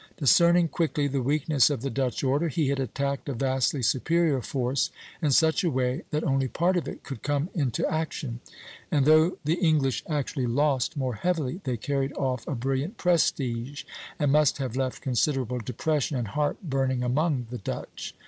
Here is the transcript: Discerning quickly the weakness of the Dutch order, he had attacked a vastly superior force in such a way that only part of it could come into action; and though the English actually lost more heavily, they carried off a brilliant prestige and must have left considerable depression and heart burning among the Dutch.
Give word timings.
Discerning 0.17 0.67
quickly 0.69 1.07
the 1.07 1.21
weakness 1.21 1.69
of 1.69 1.83
the 1.83 1.91
Dutch 1.91 2.23
order, 2.23 2.47
he 2.47 2.69
had 2.69 2.79
attacked 2.79 3.29
a 3.29 3.35
vastly 3.35 3.83
superior 3.83 4.41
force 4.41 4.89
in 5.21 5.29
such 5.29 5.63
a 5.63 5.69
way 5.69 6.01
that 6.09 6.23
only 6.23 6.47
part 6.47 6.75
of 6.75 6.87
it 6.87 7.03
could 7.03 7.21
come 7.21 7.49
into 7.53 7.85
action; 7.87 8.39
and 8.89 9.05
though 9.05 9.37
the 9.45 9.59
English 9.61 10.03
actually 10.09 10.47
lost 10.47 10.97
more 10.97 11.13
heavily, 11.13 11.61
they 11.65 11.77
carried 11.77 12.13
off 12.13 12.47
a 12.47 12.55
brilliant 12.55 12.97
prestige 12.97 13.83
and 14.17 14.31
must 14.31 14.57
have 14.57 14.75
left 14.75 15.03
considerable 15.03 15.59
depression 15.59 16.17
and 16.17 16.29
heart 16.29 16.57
burning 16.63 17.03
among 17.03 17.45
the 17.51 17.59
Dutch. 17.59 18.15